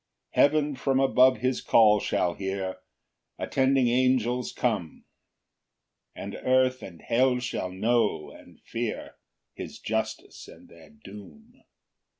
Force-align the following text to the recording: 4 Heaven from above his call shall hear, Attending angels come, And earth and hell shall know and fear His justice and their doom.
4 0.33 0.41
Heaven 0.41 0.75
from 0.75 0.99
above 0.99 1.37
his 1.41 1.61
call 1.61 1.99
shall 1.99 2.33
hear, 2.33 2.79
Attending 3.37 3.87
angels 3.87 4.51
come, 4.51 5.05
And 6.15 6.33
earth 6.43 6.81
and 6.81 7.03
hell 7.03 7.37
shall 7.37 7.69
know 7.69 8.31
and 8.31 8.59
fear 8.61 9.17
His 9.53 9.77
justice 9.77 10.47
and 10.47 10.69
their 10.69 10.89
doom. 10.89 11.61